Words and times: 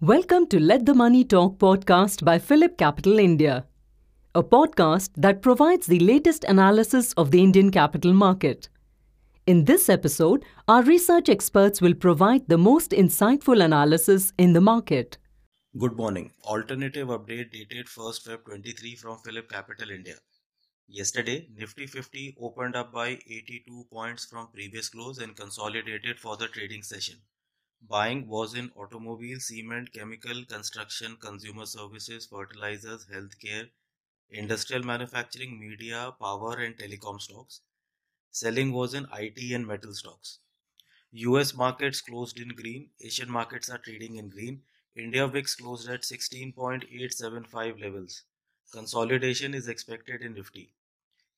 Welcome 0.00 0.46
to 0.50 0.60
Let 0.60 0.86
the 0.86 0.94
Money 0.94 1.24
Talk 1.24 1.58
podcast 1.58 2.24
by 2.24 2.38
PhillipCapital 2.38 3.20
India, 3.20 3.66
a 4.36 4.44
podcast 4.44 5.10
that 5.16 5.42
provides 5.42 5.88
the 5.88 5.98
latest 5.98 6.44
analysis 6.44 7.12
of 7.14 7.32
the 7.32 7.42
Indian 7.42 7.72
capital 7.72 8.12
market. 8.12 8.68
In 9.48 9.64
this 9.64 9.88
episode, 9.88 10.44
our 10.68 10.84
research 10.84 11.28
experts 11.28 11.80
will 11.80 11.94
provide 11.94 12.46
the 12.46 12.58
most 12.58 12.92
insightful 12.92 13.60
analysis 13.60 14.32
in 14.38 14.52
the 14.52 14.60
market. 14.60 15.18
Good 15.76 15.96
morning. 15.96 16.30
Alternative 16.44 17.08
update 17.08 17.50
dated 17.50 17.86
1st 17.86 18.28
Feb 18.28 18.44
23 18.44 18.94
from 18.94 19.18
PhillipCapital 19.26 19.90
India. 19.90 20.14
Yesterday, 20.94 21.48
Nifty 21.56 21.86
50 21.86 22.36
opened 22.38 22.76
up 22.76 22.92
by 22.92 23.18
82 23.26 23.86
points 23.90 24.26
from 24.26 24.48
previous 24.48 24.90
close 24.90 25.16
and 25.16 25.34
consolidated 25.34 26.20
for 26.20 26.36
the 26.36 26.48
trading 26.48 26.82
session. 26.82 27.22
Buying 27.80 28.28
was 28.28 28.52
in 28.52 28.70
automobile, 28.76 29.40
cement, 29.40 29.94
chemical, 29.94 30.44
construction, 30.44 31.16
consumer 31.16 31.64
services, 31.64 32.26
fertilizers, 32.26 33.06
healthcare, 33.06 33.70
industrial 34.28 34.82
manufacturing, 34.84 35.58
media, 35.58 36.14
power, 36.20 36.58
and 36.58 36.76
telecom 36.76 37.22
stocks. 37.22 37.62
Selling 38.30 38.70
was 38.70 38.92
in 38.92 39.06
IT 39.14 39.38
and 39.54 39.66
metal 39.66 39.94
stocks. 39.94 40.40
US 41.12 41.54
markets 41.54 42.02
closed 42.02 42.38
in 42.38 42.48
green, 42.50 42.90
Asian 43.00 43.30
markets 43.30 43.70
are 43.70 43.78
trading 43.78 44.16
in 44.16 44.28
green. 44.28 44.62
India 44.94 45.26
VIX 45.26 45.54
closed 45.56 45.88
at 45.88 46.02
16.875 46.02 47.80
levels. 47.80 48.24
Consolidation 48.70 49.54
is 49.54 49.68
expected 49.68 50.20
in 50.20 50.34
Nifty. 50.34 50.74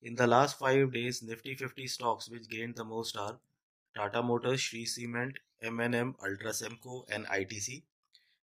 In 0.05 0.13
the 0.13 0.27
last 0.27 0.59
5 0.59 0.93
days, 0.93 1.23
Nifty 1.23 1.55
50 1.55 1.87
stocks 1.87 2.29
which 2.29 2.47
gained 2.47 2.75
the 2.75 2.83
most 2.83 3.17
are 3.17 3.39
Tata 3.95 4.21
Motors, 4.21 4.61
Shree 4.61 4.85
Cement, 4.85 5.39
M&M, 5.63 6.13
UltraCemCo 6.23 7.09
and 7.09 7.25
ITC. 7.25 7.81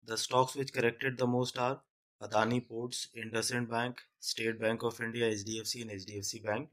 The 0.05 0.19
stocks 0.19 0.55
which 0.55 0.75
corrected 0.75 1.17
the 1.17 1.27
most 1.27 1.57
are 1.57 1.81
Adani 2.21 2.69
Ports, 2.69 3.09
IndusInd 3.17 3.71
Bank, 3.71 4.03
State 4.21 4.61
Bank 4.61 4.83
of 4.83 5.01
India, 5.01 5.31
HDFC 5.31 5.81
and 5.81 5.93
HDFC 5.93 6.45
Bank. 6.45 6.69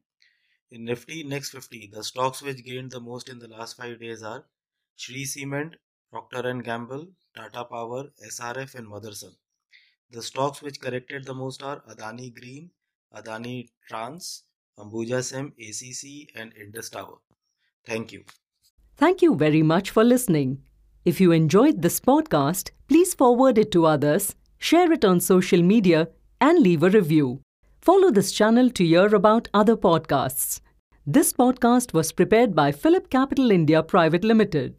In 0.69 0.83
Nifty 0.83 1.23
Next 1.23 1.51
50, 1.51 1.87
the 1.93 2.03
stocks 2.03 2.41
which 2.41 2.65
gained 2.65 2.91
the 2.91 2.99
most 2.99 3.29
in 3.29 3.39
the 3.39 3.47
last 3.47 3.77
5 3.77 4.01
days 4.01 4.21
are 4.21 4.43
Shree 4.97 5.23
Cement, 5.23 5.77
Procter 6.11 6.53
& 6.53 6.61
Gamble, 6.61 7.07
Tata 7.33 7.63
Power, 7.63 8.09
SRF 8.21 8.75
and 8.75 8.87
Motherson. 8.87 9.33
The 10.11 10.21
stocks 10.21 10.61
which 10.61 10.81
corrected 10.81 11.23
the 11.23 11.33
most 11.33 11.63
are 11.63 11.79
Adani 11.89 12.37
Green, 12.37 12.71
Adani 13.15 13.69
Trans, 13.87 14.43
Ambuja 14.77 15.23
Cem, 15.23 15.53
ACC 15.59 16.29
and 16.35 16.53
Indus 16.55 16.89
Tower. 16.89 17.17
Thank 17.85 18.11
you. 18.11 18.23
Thank 18.97 19.21
you 19.21 19.35
very 19.35 19.61
much 19.63 19.89
for 19.89 20.03
listening. 20.03 20.61
If 21.05 21.19
you 21.19 21.31
enjoyed 21.31 21.81
this 21.81 21.99
podcast, 21.99 22.71
please 22.87 23.13
forward 23.13 23.57
it 23.57 23.71
to 23.71 23.85
others, 23.85 24.35
share 24.57 24.91
it 24.91 25.03
on 25.03 25.19
social 25.19 25.61
media, 25.61 26.07
and 26.39 26.59
leave 26.59 26.83
a 26.83 26.89
review. 26.89 27.41
Follow 27.81 28.11
this 28.11 28.31
channel 28.31 28.69
to 28.69 28.85
hear 28.85 29.13
about 29.13 29.49
other 29.53 29.75
podcasts. 29.75 30.61
This 31.05 31.33
podcast 31.33 31.93
was 31.93 32.13
prepared 32.13 32.55
by 32.55 32.71
PhillipCapital 32.71 33.51
India 33.51 33.83
Private 33.83 34.23
Limited. 34.23 34.75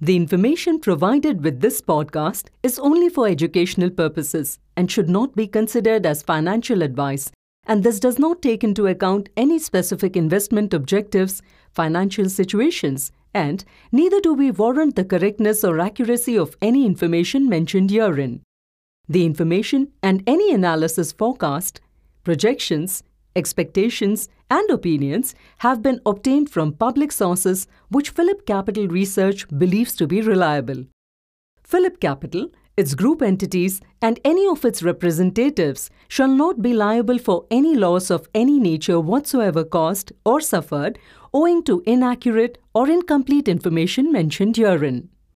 The 0.00 0.16
information 0.16 0.80
provided 0.80 1.44
with 1.44 1.60
this 1.60 1.80
podcast 1.80 2.46
is 2.64 2.80
only 2.80 3.08
for 3.08 3.28
educational 3.28 3.90
purposes 3.90 4.58
and 4.76 4.90
should 4.90 5.08
not 5.08 5.36
be 5.36 5.46
considered 5.46 6.04
as 6.04 6.24
financial 6.24 6.82
advice, 6.82 7.30
and 7.66 7.82
this 7.82 8.00
does 8.00 8.18
not 8.18 8.42
take 8.42 8.64
into 8.64 8.86
account 8.86 9.28
any 9.36 9.58
specific 9.58 10.16
investment 10.16 10.74
objectives, 10.74 11.42
financial 11.70 12.28
situations, 12.28 13.12
and 13.34 13.64
neither 13.90 14.20
do 14.20 14.34
we 14.34 14.50
warrant 14.50 14.96
the 14.96 15.04
correctness 15.04 15.64
or 15.64 15.80
accuracy 15.80 16.36
of 16.36 16.56
any 16.60 16.84
information 16.84 17.48
mentioned 17.48 17.90
herein. 17.90 18.42
The 19.08 19.24
information 19.24 19.92
and 20.02 20.22
any 20.26 20.52
analysis 20.52 21.12
forecast, 21.12 21.80
projections, 22.24 23.02
expectations, 23.34 24.28
and 24.50 24.68
opinions 24.70 25.34
have 25.58 25.82
been 25.82 26.00
obtained 26.04 26.50
from 26.50 26.72
public 26.72 27.10
sources 27.10 27.66
which 27.88 28.14
PhillipCapital 28.14 28.90
Research 28.90 29.46
believes 29.56 29.94
to 29.96 30.06
be 30.06 30.20
reliable. 30.20 30.84
PhillipCapital, 31.66 32.52
its 32.76 32.94
group 32.94 33.22
entities, 33.22 33.80
and 34.00 34.18
any 34.24 34.46
of 34.46 34.64
its 34.64 34.82
representatives 34.82 35.90
shall 36.08 36.28
not 36.28 36.62
be 36.62 36.72
liable 36.72 37.18
for 37.18 37.44
any 37.50 37.74
loss 37.76 38.10
of 38.10 38.28
any 38.34 38.58
nature 38.58 38.98
whatsoever 38.98 39.64
caused 39.64 40.12
or 40.24 40.40
suffered 40.40 40.98
owing 41.34 41.62
to 41.62 41.82
inaccurate 41.86 42.58
or 42.74 42.88
incomplete 42.88 43.48
information 43.48 44.12
mentioned 44.12 44.56
herein. 44.56 45.08